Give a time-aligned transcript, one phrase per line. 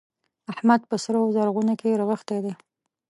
[0.53, 2.53] احمد په سره و زرغونه کې رغښتی دی.